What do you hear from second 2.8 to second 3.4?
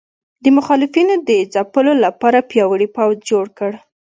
پوځ